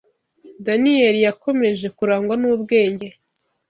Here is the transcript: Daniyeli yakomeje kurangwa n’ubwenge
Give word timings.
Daniyeli 0.65 1.19
yakomeje 1.27 1.87
kurangwa 1.97 2.35
n’ubwenge 2.41 3.07